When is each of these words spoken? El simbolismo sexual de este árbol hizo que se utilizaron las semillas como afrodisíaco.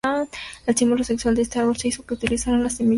El 0.65 0.75
simbolismo 0.75 1.05
sexual 1.15 1.35
de 1.35 1.43
este 1.43 1.59
árbol 1.59 1.77
hizo 1.83 2.01
que 2.01 2.15
se 2.15 2.15
utilizaron 2.25 2.63
las 2.63 2.73
semillas 2.73 2.73
como 2.73 2.73
afrodisíaco. 2.73 2.89